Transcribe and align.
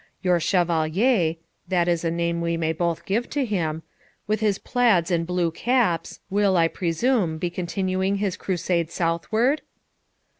Your 0.23 0.39
Chevalier 0.39 1.35
(that 1.67 1.87
is 1.87 2.03
a 2.03 2.09
name 2.09 2.41
we 2.41 2.57
may 2.57 2.73
both 2.73 3.05
give 3.05 3.29
to 3.29 3.45
him), 3.45 3.83
with 4.25 4.39
his 4.39 4.57
plaids 4.57 5.11
and 5.11 5.27
blue 5.27 5.51
caps, 5.51 6.21
will, 6.27 6.57
I 6.57 6.67
presume, 6.69 7.37
be 7.37 7.51
continuing 7.51 8.15
his 8.15 8.35
crusade 8.35 8.89
southward?' 8.89 9.61